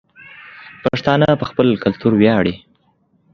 [0.83, 2.55] پښتانه په خپل کلتور وياړي